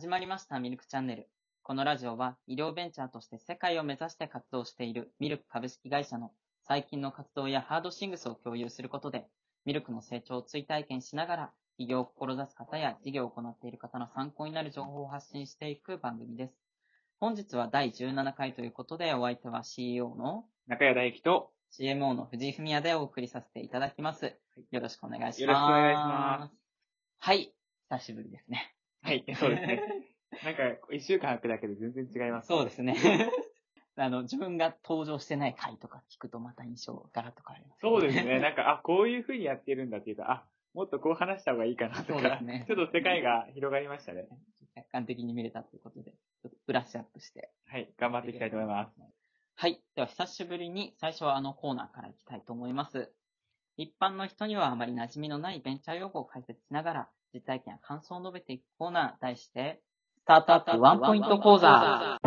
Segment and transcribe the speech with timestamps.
[0.00, 1.28] 始まりましたミルクチャンネル。
[1.62, 6.30] このラジオは医療ベンチャーとして世界を目指して活動しているミルク株式会社の
[6.66, 9.26] 最近の活動やハードシングスを共有することで、
[9.66, 16.54] ミルクの成長を追体験しながら、起業を志す方や事業を行っている方の参考になる情報を発信していく番組です。
[17.20, 24.34] 本日は第17回ということで、お相手は CEO の中谷大樹と、CMO の藤井文也でお送りさせていただきます。
[24.70, 25.42] よろしくお願いします。
[25.42, 26.56] よろしくお願いします。
[27.18, 27.52] はい。
[27.90, 28.74] 久しぶりですね。
[29.02, 29.82] はい、 そうですね。
[30.44, 32.48] なんか、一週間空くだけで全然違います。
[32.48, 32.96] そうですね。
[33.96, 38.40] あの、自分が登場してない回とか聞くとまた印象ガラッと変わります、そうですね。
[38.40, 44.28] なんか、あ、こういう風にやってるんだっていうと、あ、もっとこう話した方がいいかなとか、そうですね ちょっと世界が広がりましたね。
[44.74, 47.50] 客観的に見れたということで、ちょっとブラッシュアップして。
[47.66, 49.00] はい、頑張っていきたいと思います。
[49.56, 49.82] はい。
[49.94, 53.12] では、久しぶりに最初はあのコーナーからいきたいと思います。
[53.76, 59.80] 一般の人にはあまり馴染みのないベンチャー用語を解説しながら、実体験や感想を述べていくコーナー、題して、
[60.18, 62.18] スタートアップワンポイント講座。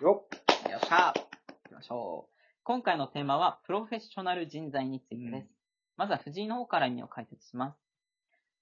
[0.00, 2.34] よっよっしゃ行きましょう。
[2.62, 5.44] 今回のテーマは、プロフェッショナル人材についてです。
[5.44, 5.60] うん
[6.00, 7.78] まずは藤井の方から意味を解説します。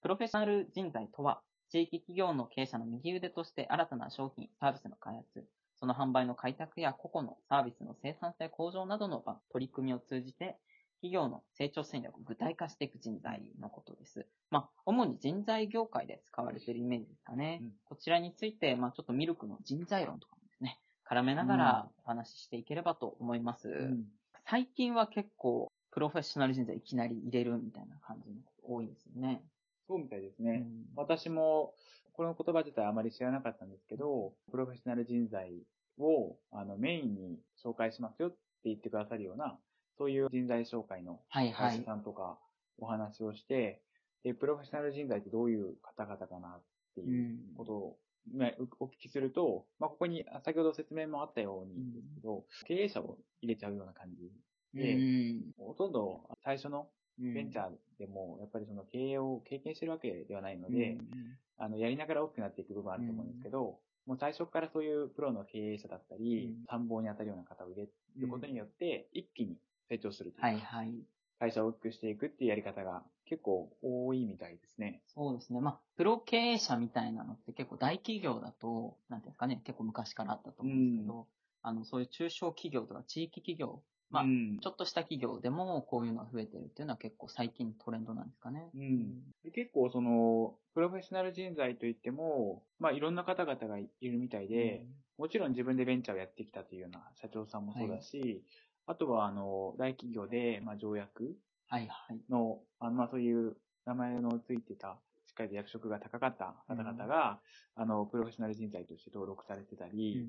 [0.02, 5.46] プロフェッショナル人材とは、地域企業の経営者の右腕として新たな商品、サービスの開発、
[5.78, 10.58] その販売の開拓や個々のサービスの生産性向上などのま取り組みを通じて、
[11.00, 14.27] 企業の成長戦略を具体化していく人材のことです。
[14.50, 17.60] まあ、主に人材業界で使われているイメージですかね。
[17.62, 23.69] うんこちらについて、まあ、ちょっとミルクの人材論とかもですね、絡めながらお話ししていければと思います。
[23.69, 24.04] うん
[24.50, 29.42] 最近は結構、プロフェッショナル人材いきなり入れるみたいな感じのこと多いですよね。
[29.86, 30.64] そうみたいですね。
[30.64, 31.74] うん私も、
[32.14, 35.52] この言葉自体あまり知らなかったんですけど、プロフェッショナル人材
[35.98, 39.58] をあのメインに紹介しますよって言ってくださるような、
[39.98, 41.70] そういう人材紹介のはいはい。
[41.72, 41.84] 会社。
[41.84, 42.38] さんとか
[42.78, 43.82] お話をして、
[44.24, 46.62] で、プロフェッショナル人材ってどういう方々かなっ
[46.94, 47.98] ていうことを、
[48.34, 54.31] まあおお聞きすると、まあ、ここにあ先ほど説明もあったようにですけど、経営者を入れちゃうような感じ
[54.75, 55.42] で、うん。
[55.58, 56.88] ほとんど最初の
[57.20, 57.34] うん。
[57.34, 66.64] ベンチャーでも、やっぱりその経営を経験してるわけではないので、うんあの、やりながら大きくなっていく部分あると思うんですけど、もう最初からそういうプロの経営者だったり、うん。
[66.70, 69.56] 参謀に当たるような方を入れることによって、一気に
[69.88, 70.94] 成長するというか、はいはい。
[71.41, 75.03] 会社を大きくしていくっていうやり方が結構多いみたいですね。
[75.06, 75.60] そうですね。
[75.60, 81.26] まあ、プロ経営者みたいなのって結構大企業だと、なんていうんですかね、結構昔からあったと思うんですけど、
[81.62, 88.70] あの、そういう中小企業とか地域企業、まあうんちょっとした企業でもこういうのが増えてるっていうのは結構最近トレンドなんですかね。
[88.75, 94.84] うんで結構その、プロフェッショナル人材といっても、まあいろんな方々がいるみたいで、
[95.16, 98.43] もちろん自分でベンチャーをやってきたというような社長さんもそうだし、
[98.88, 101.37] あとはあの、大企業で、まあ条約
[101.69, 102.19] はいはい。
[102.31, 103.54] の、あのまあそういう
[103.84, 107.38] 名前のついてた、しっかりと役職が高かった方々が、
[107.75, 110.26] あの、プロフェッショナル人材として登録されてたり、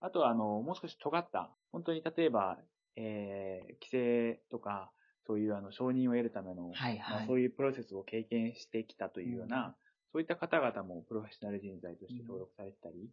[0.00, 2.58] あとはあの、もう少し尖った、本当に例えば、
[2.96, 4.90] えー、規制とか、
[5.26, 7.16] そういうあの、承認を得るための、はいはい。
[7.18, 9.74] まあ、そういうプロセスを経験してきたというような、うん。
[10.12, 13.10] そういった方々もプロフェッショナル人材として登録されてたり、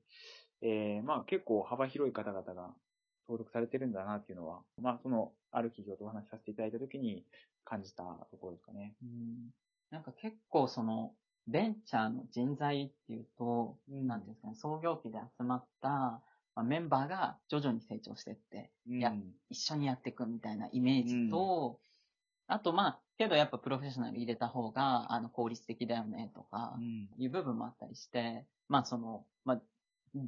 [0.61, 2.73] えー、まあ結構幅広い方々が
[3.27, 7.25] 登録されてるんだなっていうのは、まあその、ある企業とお話しさせていただいたときに
[7.63, 8.93] 感じたところですかね。
[9.01, 9.49] うん。
[9.91, 11.13] なんか結構その、
[11.47, 14.07] ベンチャーの人材っていうと、うん。
[14.07, 16.21] なんていうんですかね、創業期で集まった、ま
[16.55, 18.99] あ、メンバーが徐々に成長していって、うん。
[18.99, 19.13] や
[19.49, 21.79] 一緒にやっていくみたいなイメージと、
[22.47, 27.09] あとまあ、けどやっぱプロフェッショナル入れた方が、あの、効率的だよねとかう、ん。
[27.17, 29.61] いう部分もあったりして、まあその、まあ、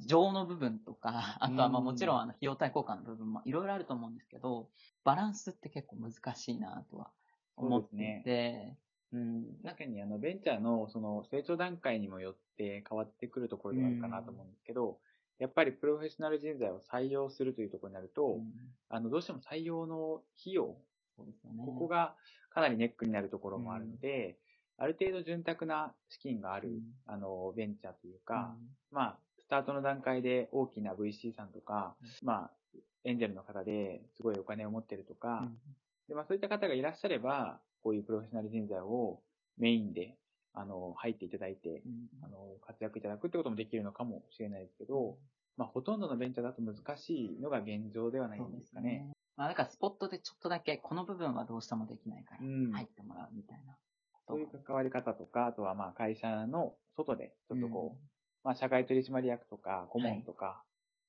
[0.06, 1.86] 情の部分とか、 あとはまあうん。
[1.86, 4.70] もちろんあの、費用対効果の部分もいろいろあると思うんですけど、
[5.04, 7.12] バランスって結構難しいなとは
[7.56, 8.78] 思っていて、
[9.14, 9.46] うん。
[9.64, 15.00] 確かにあの、ベンチャーのその成長段階にもよって変わってくるところではあるかなと思うんですけど、
[15.40, 18.54] やっぱりプロフェッショナル人材を採用するというところになると、うん。
[18.90, 20.76] あの、どうしても採用の費用、
[21.16, 21.64] そうですよね。
[21.66, 22.16] ここが
[22.50, 24.38] かなりネックになるところもあるので、
[24.78, 26.82] ある程度潤沢な資金がある、うん。
[27.06, 28.56] あの、ベンチャーというか、
[28.92, 32.52] まあ、スタートの段階で大きな VC さんとか、まあ、
[33.06, 35.58] エンジェルの方ですごいお金を持ってるとか、うん。
[36.10, 39.22] で、まあそういった方がいらっしゃれば、こういうプロフェッショナル人材を
[39.58, 40.18] メインで、
[40.54, 42.26] あの、入っていただいて、うん。
[42.26, 45.18] あの、活躍いただくってこともできるのかもしれないですけど、
[45.56, 49.10] まあほとんどのベンチャーだと難しいのが現状ではないんですかね。。
[49.38, 52.72] まあ、だからスポットでちょっとだけ、この部分はどうしてもできないから、うん。
[52.74, 53.78] 入ってもらうみたいな。
[54.26, 58.17] ことそういう関わり方とか、あとはまあ会社の外で、ちょっとこう、うん
[58.48, 60.64] まあ社会取締役とか、顧問とか、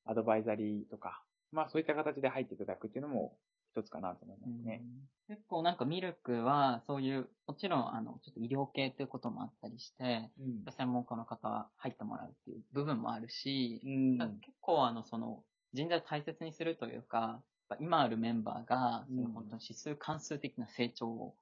[0.04, 3.32] アドバイザリーとか、まあそういった形で入っていただくっていうのも
[3.72, 4.82] 一一つかなと思いますね。
[5.28, 15.42] 結構なんかミルクは、そういう、もちろん、あの、ちょっと医療系ということもあったりして、うん、専門家の方入ってもらうっていう部分もあるし、うん、結構あの、その、
[15.74, 17.42] 人材を大切にするというか、
[17.78, 21.34] 今あるメンバーが、その本当に指数関数的な成長を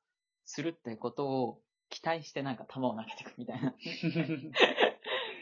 [0.45, 3.73] するってことを期待してなんか球を投げていくみたいな。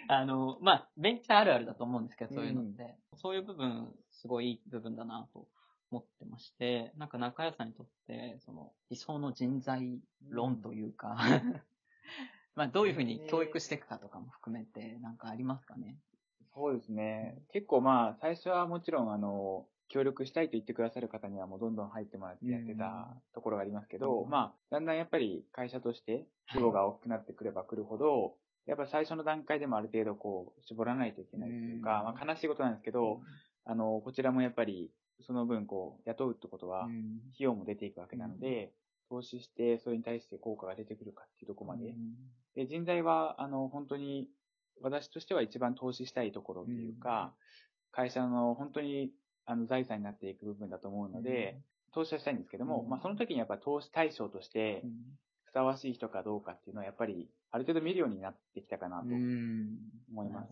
[0.08, 2.96] あの、まあ、ベンチャーあるあるだと思うんですけど、そういうのって。
[3.12, 5.48] うん、そういう部分、すごいいい部分だなと
[5.90, 11.16] 思ってまして、なんか中谷さんにとって、その理想の人材論というか、
[12.54, 15.98] まあ、どういうふうに教育していくかとかも含めて、なんかありますかね？
[16.54, 17.42] そうですね。
[17.52, 28.34] 結構まあ、最初はもちろん、あの、協力したいと言ってくださる方にはもうどんどん入ってもらってやってたところがありますけど、うん、まあ、だんだんやっぱり会社として規模が大きくなってくればくるほど、
[28.66, 33.20] やっぱ最初の段階でもある程度こう、絞らないといけないというか、まあ悲しいことなんですけど、
[33.64, 34.90] あの、こちらもやっぱり
[35.20, 36.92] その分こう、雇うってことは、費
[37.38, 38.72] 用も出ていくわけなので、
[39.08, 41.94] 投資して、それに対して効果が出てくるかっていうところまで。
[42.54, 44.28] で、人材は、あの、本当に、
[44.80, 47.32] 私としては一番投資したいところっていうか、
[47.92, 49.12] 会社の本当に、
[49.46, 51.60] あの、財産になっていく部分だと思うので、
[51.92, 54.82] 投資はしたいんですけども、まあ、その時にやっぱ投資対象として、
[55.44, 60.50] ふさわしい人かどうかっていうのは、やっぱり、ある程度見るようになってきたかなと思います。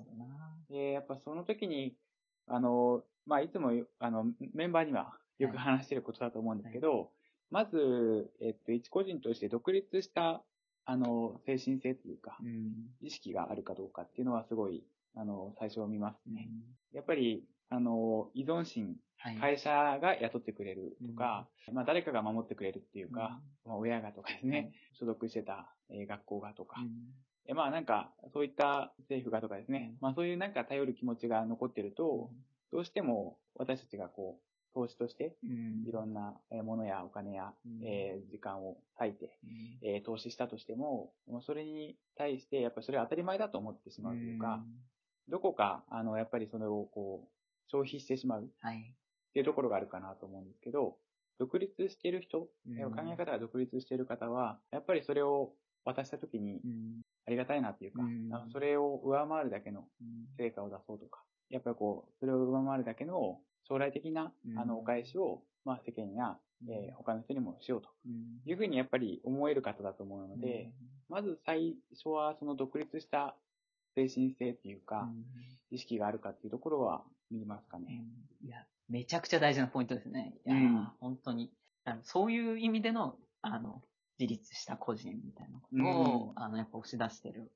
[0.70, 1.96] で、やっぱその時に、
[2.46, 7.08] あの、まあ、いつも、あの、メンバーにはよく話してることだと思うんですけど、はい、
[7.50, 10.44] まず、えっと、一個人として独立した、
[10.84, 14.84] あの、精神性というか、うん、意識があるかどうかっていうのはすごい、
[15.16, 16.48] あの、最初見ますね。
[16.92, 26.80] うん、やっぱり、あの、依存心、はい、会社が雇ってくれるとか、うん、まあ誰かが守ってくれるっていうか、まあ親がとかですね、はい、所属してた、えー、学校がとか、
[27.46, 32.30] えまあなんか、そういった政府がとかですね、まあそういうなんか頼る気持ちが残ってると、
[32.72, 34.42] どうしても私たちがこう、
[34.74, 35.36] 投資として、
[35.86, 36.34] いろんな
[36.64, 37.52] ものやお金や、
[37.84, 39.38] え時間を割いて、
[39.82, 41.12] え投資したとしても、
[41.42, 44.64] それに対して、やっぱりそれは当たり前だと思ってしまうというか、
[45.28, 48.46] どこか、あの、やっぱりそれをこう、消費してしまうっ
[49.32, 50.96] ていうところがあるかなと思うんですけど、
[51.38, 55.52] 独立している人、考え方が独立している方は、やっぱりそれを
[55.84, 56.60] 渡したときに、
[57.26, 58.02] ありがたいなっていうか、
[58.52, 59.84] それを上回るだけの
[60.36, 66.36] 成果を出そうとか、やっぱりこう、それを上回るだけの将来的な、あの、お返しを、まあ、世間や、
[66.68, 67.88] えー、他の人にもしようと
[68.46, 70.70] いうふうにやっぱり思える方だと思うので、
[71.08, 73.36] まず最初はその独立した
[73.94, 75.08] 精神性っていうか、
[75.70, 78.04] 意識があるかっていうところは見ますかね。
[78.44, 80.34] いや、めちゃくちゃ大事なポイントですね。
[80.46, 81.52] いや、うん、本当に。
[81.84, 83.82] あのそういう意味での、あの、
[84.22, 87.50] 自立した個人みたいなことを、うん、あの、やっぱ押し出してる。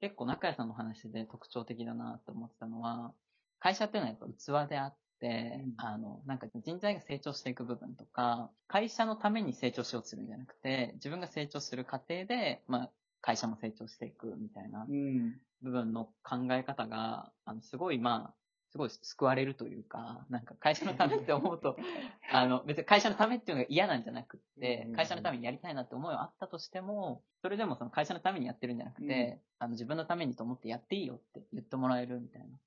[0.00, 3.12] 結構中谷さんの話で特徴的だなって思ってたのは、
[3.58, 12.90] 会社っていうのはやっぱ器であって、うん、あの、なんか人材が成長していく部分とか、会社のために成長しようとするんじゃなくて、自分が成長する過程で、まあ、
[13.22, 14.86] 会社も成長していくみたいな
[15.62, 18.34] 部分の考え方が、あの、すごい、まあ、
[18.70, 21.76] すごい救われるというか、なんか会社のためって思うと、
[22.32, 32.58] あの、別に会社のためっていうのが嫌なんじゃなくて、会社のためにやりたいなって思いはあったとしても、それでもその会社のためにやってるんじゃなくて、あの自分のためにと思ってやっていいよって言ってもらえるみたいな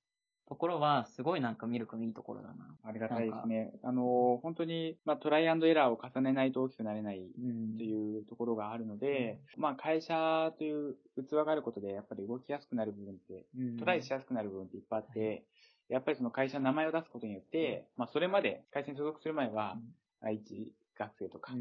[0.50, 2.76] ところは、すごいなんかミルクのいいところだな。
[2.84, 3.74] ありがたいですね。
[3.82, 15.46] あの、本当に、まあ、トライアンドエラーを重ねないと大きくなれないっていうところがあるので、うん、まあ、会社という器があることで、やっぱり動きやすくなる部分って、うん、トライしやすくなる部分っていっぱいあって、
[15.90, 19.78] やっぱりその会社の名前を出すことによって、まあ、それまで、会社に所属する前は、
[20.24, 21.54] うん、一学生とか、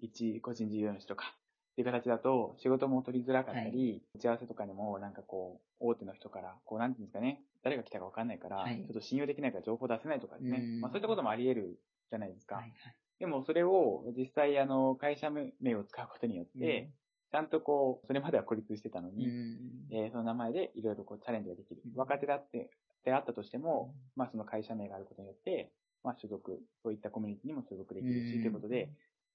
[0.00, 1.34] 一個人事業主とか、
[1.72, 10.80] っていう形だと、仕事も取りづらかったり、はい、打ち合わせとかでも、なんかこう、大手の人から、こう、なんていうんですかね、誰が来たかわかんないから、はい、ちょっと信用できないから情報出せないとかですね。
[10.80, 11.78] まあそういったこともあり得る
[12.10, 12.56] じゃないですか。
[12.56, 12.74] はいはい、
[13.18, 16.90] でもそれを実際あの会社名を使うことによって、
[17.30, 19.28] ちゃんとこう、それまでは孤立してたのに、
[19.90, 21.82] えー、その名前でいろいろこうチャレンジができる。
[21.94, 22.70] 若手だって、
[23.04, 25.70] であったとしても、まあその会社名があることによって、
[26.04, 28.90] まあ所属、そういったコミュニティにも所属できるし、ということで、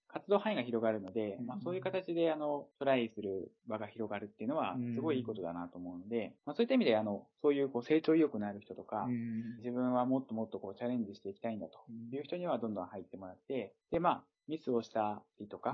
[0.08, 9.06] 活動範囲が広がるので、まあそういう形であの、トライする場が広がるっていうのは、すごいいいことだなと思うので、まあそういった意味であの、そういうこう成長意欲のある人とか、
[9.58, 11.80] 自分はもっともっとこうチャレンジしていきたいんだと
[12.12, 15.72] いう人にはどんどん入ってもらって、でまあ、ミスをしたりとか、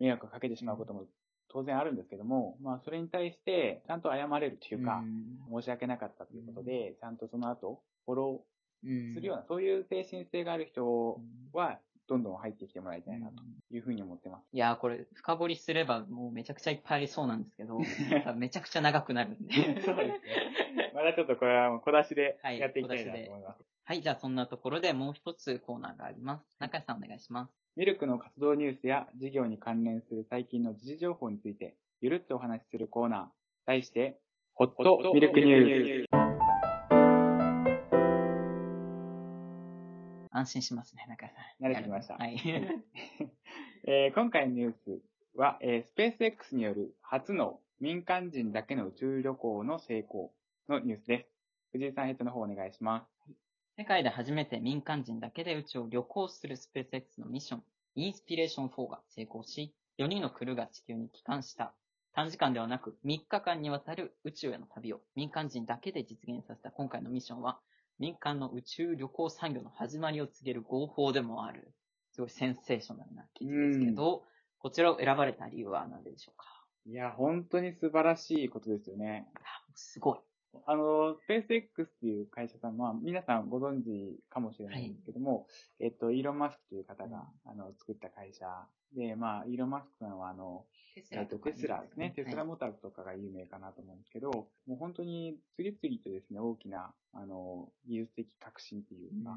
[0.00, 1.04] 迷惑をかけてしまうことも
[1.50, 5.02] 当然あるんですけども、まあそれに対して、ちゃんと謝れるというか、
[5.50, 11.20] 申し訳なかったということで、ちゃんとその後、フォローするような、そういう精神性がある人
[11.52, 11.78] は、
[12.08, 13.34] どんどん入ってきてもらいたいなと
[13.70, 14.44] いうふうに思ってます。
[14.52, 17.78] いやー、これ、深掘りすればもうめちゃくちゃいっぱいありそうなんですけど、
[18.34, 19.52] めちゃくちゃ長くなるんで。
[19.82, 20.92] そうですね。
[20.94, 23.58] まだちょっとこれはもう小出しでやっていきたいなと思います。
[23.60, 26.44] はい、じゃあそんなところでもう一つコーナーがあります。
[26.58, 27.52] 中井さんお願いします。
[27.74, 33.26] ミルクの活動ニュースや事業に関連する最近の時事情報について、ゆるっとお話しするコーナー。
[33.66, 34.20] 題して、
[34.54, 36.28] ホットミルクニュース。
[40.30, 41.66] 安心しますね、中井さん。
[41.66, 42.14] 慣れてきました。
[42.16, 42.36] はい。
[43.84, 45.00] えー、今回のニュース
[45.34, 50.32] は、えー、スペース X による初の民間人だけの宇宙旅行の成功
[50.68, 51.38] のニュースです。
[51.72, 53.47] 藤井さん、ヘッドの方お願いします。
[53.78, 57.62] 世界で初めて民間人だけで宇宙を旅行するスペース X のミッション、
[57.94, 61.76] インスピレーション4が成功し、4人のクルーが地球に帰還した。
[62.12, 66.72] 短時間ではなく3日間にわたる宇宙への旅を民間人だけで実現させた。
[66.72, 67.60] 今回のミッションは、
[68.00, 71.72] 民間の宇宙旅行産業の始まりを告げる合法でもある、
[72.10, 74.24] すごいセンセーショナルな記事ですけど、
[74.58, 76.46] こちらを選ばれた理由は何でしょうか？
[76.84, 79.28] いや、本当に素晴らしいことですよね。
[79.76, 80.18] すごい。
[80.66, 85.44] あの、スペース X っていう会社さんは、皆さんご存知かもしれないんですけども、は
[85.80, 88.46] い、えっと、イーロン・マスクという方が、あの、作った会社。
[88.94, 92.12] で、まあ、イーロン・マスクさんは、あの、テスラ、えっと、テスラですね。
[92.16, 99.30] テスラモーターズとかが有名かなと思うんですけど、はい、もう本当に次々とですね、大きな、あの、技術的革新っていうか、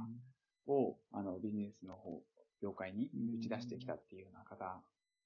[0.68, 2.22] うん、を、あの、ビジネスの方、
[2.62, 4.82] 業界に打ち出してきたっていうような方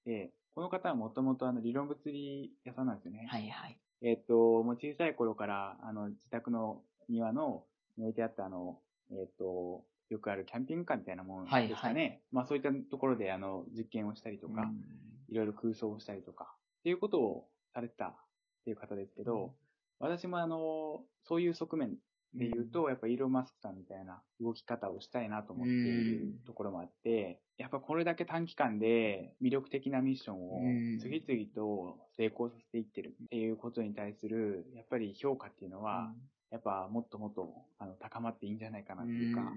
[0.05, 3.27] で、この方はもともとあの、理論物理屋さんなんですよね。
[3.29, 3.77] はいはい。
[4.01, 7.63] えっ、と、もう小さい頃から、あの、自宅の庭の、
[7.97, 8.79] 置いてあったあの、
[9.11, 11.67] えっ、と、よくあるキャンピングカーみたいなものですかね。
[11.73, 14.69] はいはい、まあそういったところで、あの、実験をしたりとか、
[15.29, 18.15] いろいろ空想をしたりとか、っていうことをされてたっ
[18.65, 19.53] ていう方ですけど、
[19.99, 21.95] 私もあの、そういう側面
[22.37, 36.13] で言うと、やっぱイーロン・マスクさんみたいな動き方をしたいなと思っているところもあって、やっぱこれだけ短期間で魅力的なミッションを次々と成功させていってるっていうことに対する、やっぱり評価っていうのは、
[36.51, 39.53] やっぱもっともっとあの高まっていいんじゃないかなっていうか、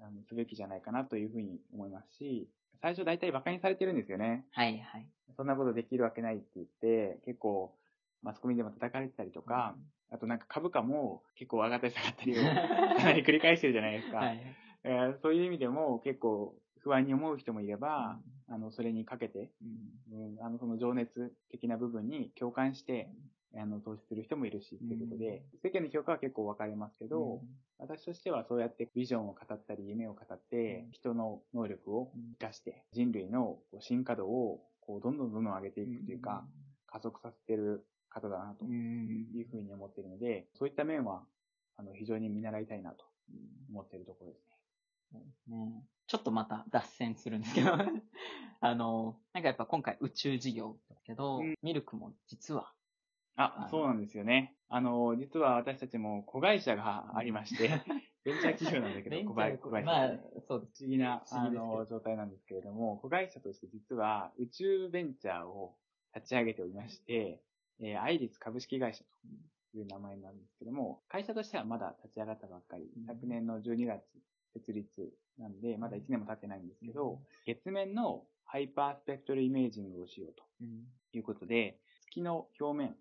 [0.00, 2.48] あのすべきじゃないかなというふうに思いますし、
[2.80, 4.46] 最初大体馬鹿にされてるんですよね。
[4.52, 5.06] はいはい。
[5.36, 7.74] そんなことできるわけないって言って、結構
[8.22, 9.74] マスコミでも叩かれてたりとか、
[10.10, 12.42] あとなんか株価も結構上がったり下がったりを
[12.96, 14.18] かなり繰り返してるじゃないですか。
[14.18, 19.50] はい、えー、そういう意味でも結構不安に思う人もいれば、うん、あの、それにかけて、
[20.10, 23.10] うん、あの、その情熱的な部分に共感して、
[23.56, 27.42] あの、投資する人もいるし、ということで、世間の評価は結構分かれますけど、
[27.78, 36.44] 私としてはそうやってビジョンを語ったり、夢を語って、人の能力を活かして、人類の進化度を、こう、どんどんどんどん上げていくというか、
[36.86, 37.84] 加速させてる
[38.20, 41.22] 方だなというふうに思っているので、そういった面は、
[41.76, 43.04] あの、非常に見習いたいなと
[43.70, 44.56] 思っているところですね。
[45.12, 45.82] そうですね。
[46.06, 47.72] ちょっとまた脱線するんですけど
[48.60, 52.72] あの、なんかやっぱ今回宇宙事業ですけど、うん、ミルクも実は。
[53.36, 54.56] あ、そうなんですよね。
[54.68, 57.68] あの、実は私たちも子会社がありまして、
[58.24, 59.82] ベンチャー企業なんだけど、子会社。
[59.84, 60.82] まあ、そうです。
[60.82, 65.76] 不思議な、あの、状態なんですけれども、子会社として実は宇宙ベンチャーを
[66.14, 67.40] 立ち上げておりまして、
[67.80, 69.04] えー、アイリス株式会社
[69.72, 74.02] という名前なんですけども、会社としてはまだ立ち上がったばっかり、昨年の12月
[74.54, 74.88] 設立
[75.38, 80.42] なんで、まだ1年も経ってないんですけど、月面のハイパースペクトルイメージングをしようと
[81.12, 81.78] いうことで、
[82.10, 82.94] 月の表面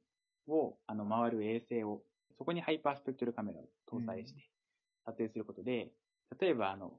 [0.47, 2.01] をあの回る衛星を、
[2.37, 4.41] そこにハイパースペクトルカメラを搭載して
[5.05, 5.91] 撮影することで、
[6.39, 6.93] 例えばあの、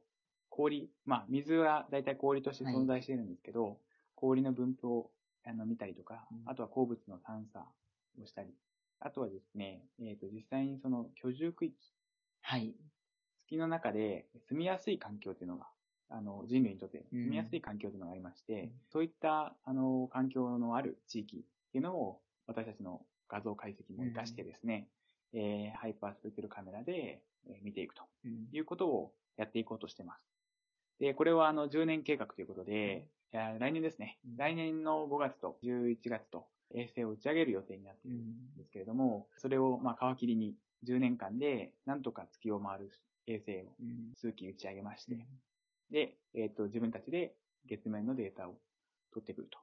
[0.49, 3.77] 氷、まあ水は大体氷として存在しているんですけど、はい、
[4.17, 5.11] 氷の分布を
[5.49, 7.67] あの見たりとか、あとは鉱物の探査
[8.23, 8.49] をしたり、
[9.01, 11.75] あとはですね、えっ、ー、と、実際にその居住区域。
[12.43, 12.75] はい。
[13.47, 15.69] 月の中で住みやすい環境っていうのが、
[16.11, 21.41] あの、人類にとって住みやすい環境というのがありまして、うん、そういった、あの、環境のある地域っ
[21.73, 24.89] ていうのを、私たちの画像解析も活かしてですね、
[25.33, 27.23] うん、えー、ハイパースペクルカメラで
[27.63, 28.03] 見ていくと
[28.53, 30.38] いうことをやっていこうとしてます。
[31.01, 40.55] で、これはあの10年計画ということで、来年ですね、来年の5月と11月と衛星を打ち上げる予定になっているんですけれども、それをまあ皮切りに
[40.87, 42.91] 10年間でなんとか月を回る
[43.27, 43.73] 衛星を
[44.17, 45.27] 数機打ち上げまして、
[45.91, 47.35] で、えっ、ー、と、自分たちで
[47.67, 48.55] 月面のデータを
[49.13, 49.59] 取ってくると。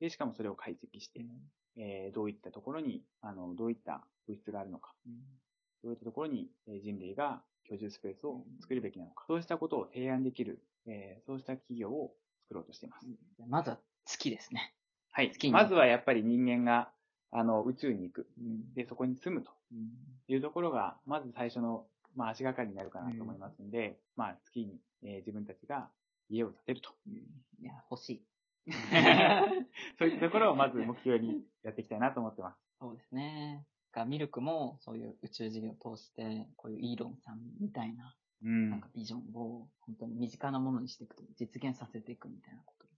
[0.00, 1.24] で、しかもそれを解析して、
[1.76, 4.92] えー、どういったところに、あの、どういった物質があるのか、
[5.84, 6.48] どういったところに
[6.82, 12.14] 人類が居住スペースを作るべきなのか、そうしたことを提案できる、えー、そうした企業を
[12.44, 13.06] 作ろうとしています。
[13.48, 14.74] まずは月ですね。
[15.12, 15.32] はい。
[15.52, 16.90] まずはやっぱり人間が、
[17.30, 18.26] あの、宇宙に行く。
[18.74, 19.50] で、そこに住むと
[20.28, 21.86] いうところが、まず最初の、
[22.16, 25.88] まあ、足がかりになるかなと思いますので、うん、まあ、月に、えー、自分たちが
[26.30, 26.90] 家を建てると。
[27.60, 28.22] いや、欲しい。
[29.98, 32.58] そういったところをまず目標にやっていきたいなと思ってます。
[32.80, 33.66] そうですね。
[33.94, 38.70] が、ミルクもそういう宇宙事業を通して、こういうイーロンさんみたいなうん。
[38.70, 42.90] なんかビジョンを本当に身近なものにしていくと実現させていくみたいなことに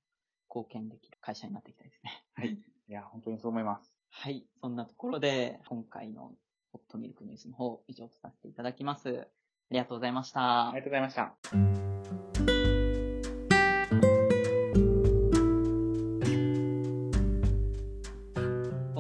[0.49, 2.59] 貢献できる会社になっていきたいですね。
[2.89, 3.93] いや、本当にそう思います。
[4.11, 4.45] はい。
[4.61, 6.33] そんなところで、今回の
[6.73, 9.09] ホットミルクニュースの方、以上とさせていただきます。
[9.09, 9.27] あ
[9.71, 10.69] りがとうございました。
[10.69, 11.86] ありがとうございました。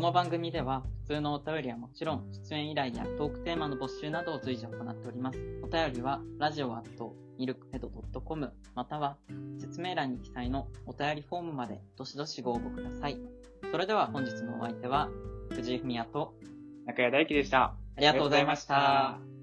[0.07, 5.39] の番組では、普通のお便りはもちろん、出演依頼やトークテーマの募集などを随時行っております。
[5.63, 9.17] お便りは、ラジオアットミルクペド .com または、
[9.59, 13.19] 説明欄に記載のお便りフォームまで、どしどしご応募ください。
[13.73, 15.09] それでは本日のお相手は、
[15.51, 16.35] 藤井文也と、
[16.87, 17.75] 中谷大輝でした。
[17.97, 19.36] ありがとうございました。